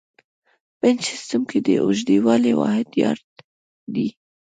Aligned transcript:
په 0.77 0.85
انچ 0.89 1.01
سیسټم 1.09 1.41
کې 1.49 1.59
د 1.65 1.69
اوږدوالي 1.83 2.53
واحد 2.61 2.87
یارډ 3.01 3.25
دی. 3.93 4.07